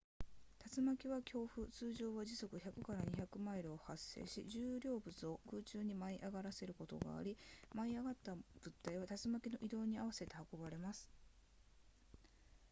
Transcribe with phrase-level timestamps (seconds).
[0.75, 7.37] 竜巻は強風通常は時速 100～200 マイルを発生し重量物を空中に舞い上がらせることがあり
[7.75, 8.43] 舞い上がった物
[8.81, 11.07] 体は竜巻の移動に合わせて運ばれます